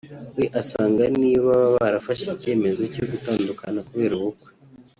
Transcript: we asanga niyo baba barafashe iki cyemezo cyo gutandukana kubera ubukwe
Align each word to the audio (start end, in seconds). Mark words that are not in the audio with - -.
we 0.37 0.45
asanga 0.61 1.03
niyo 1.17 1.39
baba 1.47 1.67
barafashe 1.77 2.21
iki 2.25 2.39
cyemezo 2.41 2.81
cyo 2.93 3.03
gutandukana 3.11 3.79
kubera 3.89 4.13
ubukwe 4.19 4.49